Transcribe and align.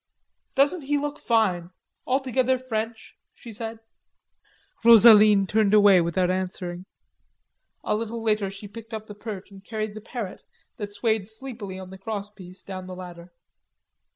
"Doesn't 0.55 0.81
he 0.81 0.97
look 0.97 1.19
fine, 1.19 1.69
altogether 2.07 2.57
French?" 2.57 3.15
she 3.35 3.53
said. 3.53 3.81
Rosaline 4.83 5.45
turned 5.45 5.75
away 5.75 6.01
without 6.01 6.31
answering. 6.31 6.85
A 7.83 7.95
little 7.95 8.23
later 8.23 8.49
she 8.49 8.67
picked 8.67 8.95
up 8.95 9.05
the 9.05 9.13
perch 9.13 9.51
and 9.51 9.63
carried 9.63 9.93
the 9.93 10.01
parrot, 10.01 10.43
that 10.77 10.91
swayed 10.91 11.27
sleepily 11.27 11.77
on 11.77 11.91
the 11.91 11.99
crosspiece, 11.99 12.63
down 12.63 12.87
the 12.87 12.95
ladder. 12.95 13.31